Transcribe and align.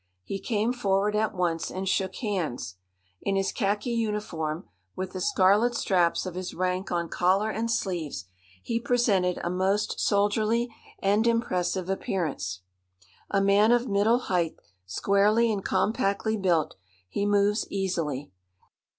He 0.23 0.39
came 0.39 0.73
forward 0.73 1.15
at 1.15 1.35
once 1.35 1.69
and 1.69 1.87
shook 1.87 2.15
hands. 2.15 2.77
In 3.21 3.35
his 3.35 3.51
khaki 3.51 3.91
uniform, 3.91 4.67
with 4.95 5.11
the 5.13 5.21
scarlet 5.21 5.75
straps 5.75 6.25
of 6.25 6.33
his 6.33 6.55
rank 6.55 6.91
on 6.91 7.07
collar 7.07 7.51
and 7.51 7.69
sleeves, 7.69 8.25
he 8.63 8.79
presented 8.79 9.37
a 9.43 9.51
most 9.51 9.99
soldierly 9.99 10.73
and 11.03 11.27
impressive 11.27 11.87
appearance. 11.87 12.61
A 13.29 13.41
man 13.41 13.71
of 13.71 13.87
middle 13.87 14.21
height, 14.21 14.55
squarely 14.87 15.51
and 15.51 15.63
compactly 15.63 16.35
built, 16.35 16.77
he 17.07 17.27
moves 17.27 17.67
easily. 17.69 18.31